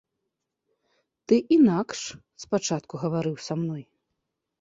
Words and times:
Ты 1.31 1.35
інакш 1.57 1.99
спачатку 2.45 2.93
гаварыў 3.05 3.35
са 3.49 3.53
мною. 3.61 3.79